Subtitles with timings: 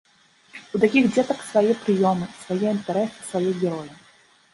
[0.77, 3.91] У такіх дзетак свае прыёмы, свае інтарэсы, свае героі.